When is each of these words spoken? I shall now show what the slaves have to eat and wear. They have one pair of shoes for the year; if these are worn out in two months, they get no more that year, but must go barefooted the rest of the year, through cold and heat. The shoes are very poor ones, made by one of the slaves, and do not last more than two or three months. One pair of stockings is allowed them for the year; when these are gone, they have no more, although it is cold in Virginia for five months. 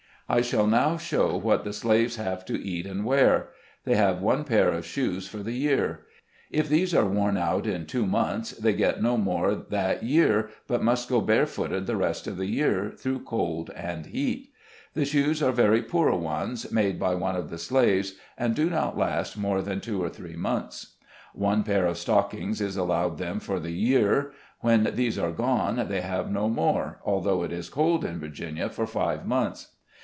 I 0.29 0.39
shall 0.39 0.65
now 0.65 0.95
show 0.95 1.35
what 1.35 1.65
the 1.65 1.73
slaves 1.73 2.15
have 2.15 2.45
to 2.45 2.57
eat 2.57 2.85
and 2.85 3.03
wear. 3.03 3.49
They 3.83 3.95
have 3.95 4.21
one 4.21 4.45
pair 4.45 4.69
of 4.69 4.85
shoes 4.85 5.27
for 5.27 5.39
the 5.39 5.51
year; 5.51 6.05
if 6.49 6.69
these 6.69 6.95
are 6.95 7.05
worn 7.05 7.35
out 7.35 7.67
in 7.67 7.85
two 7.85 8.05
months, 8.05 8.51
they 8.51 8.71
get 8.71 9.03
no 9.03 9.17
more 9.17 9.53
that 9.55 10.03
year, 10.03 10.49
but 10.69 10.81
must 10.81 11.09
go 11.09 11.19
barefooted 11.19 11.85
the 11.85 11.97
rest 11.97 12.27
of 12.27 12.37
the 12.37 12.45
year, 12.45 12.93
through 12.95 13.25
cold 13.25 13.71
and 13.75 14.05
heat. 14.05 14.53
The 14.93 15.03
shoes 15.03 15.43
are 15.43 15.51
very 15.51 15.81
poor 15.81 16.13
ones, 16.15 16.71
made 16.71 16.97
by 16.97 17.13
one 17.13 17.35
of 17.35 17.49
the 17.49 17.57
slaves, 17.57 18.13
and 18.37 18.55
do 18.55 18.69
not 18.69 18.97
last 18.97 19.37
more 19.37 19.61
than 19.61 19.81
two 19.81 20.01
or 20.01 20.07
three 20.07 20.37
months. 20.37 20.95
One 21.33 21.61
pair 21.63 21.85
of 21.85 21.97
stockings 21.97 22.61
is 22.61 22.77
allowed 22.77 23.17
them 23.17 23.41
for 23.41 23.59
the 23.59 23.71
year; 23.73 24.31
when 24.61 24.91
these 24.93 25.19
are 25.19 25.33
gone, 25.33 25.87
they 25.89 25.99
have 25.99 26.31
no 26.31 26.47
more, 26.47 27.01
although 27.03 27.43
it 27.43 27.51
is 27.51 27.67
cold 27.67 28.05
in 28.05 28.17
Virginia 28.17 28.69
for 28.69 28.87
five 28.87 29.25
months. 29.25 29.73